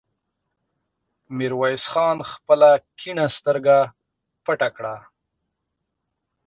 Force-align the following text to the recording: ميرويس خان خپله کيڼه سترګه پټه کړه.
ميرويس 1.37 1.83
خان 1.91 2.17
خپله 2.31 2.71
کيڼه 2.99 3.25
سترګه 3.37 3.77
پټه 4.43 4.69
کړه. 4.75 4.95